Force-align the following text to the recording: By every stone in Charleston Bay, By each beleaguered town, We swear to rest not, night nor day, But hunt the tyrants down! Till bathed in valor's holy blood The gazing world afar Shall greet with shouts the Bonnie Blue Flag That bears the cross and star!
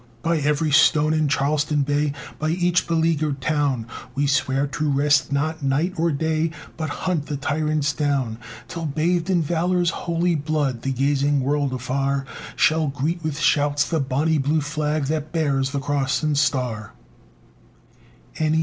By 0.23 0.39
every 0.39 0.71
stone 0.71 1.13
in 1.13 1.27
Charleston 1.27 1.83
Bay, 1.83 2.11
By 2.39 2.49
each 2.49 2.87
beleaguered 2.87 3.39
town, 3.39 3.85
We 4.15 4.25
swear 4.25 4.65
to 4.65 4.89
rest 4.89 5.31
not, 5.31 5.61
night 5.61 5.93
nor 5.99 6.11
day, 6.11 6.49
But 6.75 6.89
hunt 7.05 7.27
the 7.27 7.37
tyrants 7.37 7.93
down! 7.93 8.39
Till 8.67 8.87
bathed 8.87 9.29
in 9.29 9.43
valor's 9.43 9.91
holy 9.91 10.33
blood 10.33 10.81
The 10.81 10.91
gazing 10.91 11.41
world 11.41 11.71
afar 11.71 12.25
Shall 12.55 12.87
greet 12.87 13.23
with 13.23 13.39
shouts 13.39 13.87
the 13.87 13.99
Bonnie 13.99 14.39
Blue 14.39 14.61
Flag 14.61 15.05
That 15.05 15.31
bears 15.31 15.69
the 15.69 15.77
cross 15.79 16.23
and 16.23 16.35
star! 16.35 16.93